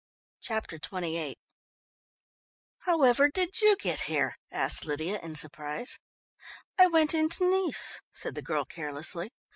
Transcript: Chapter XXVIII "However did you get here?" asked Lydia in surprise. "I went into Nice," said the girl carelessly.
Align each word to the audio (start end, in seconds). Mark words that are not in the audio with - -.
Chapter 0.41 0.77
XXVIII 0.77 1.37
"However 2.79 3.29
did 3.29 3.61
you 3.61 3.75
get 3.77 3.99
here?" 4.09 4.35
asked 4.51 4.83
Lydia 4.83 5.19
in 5.21 5.35
surprise. 5.35 5.99
"I 6.79 6.87
went 6.87 7.13
into 7.13 7.47
Nice," 7.47 8.01
said 8.11 8.33
the 8.33 8.41
girl 8.41 8.65
carelessly. 8.65 9.29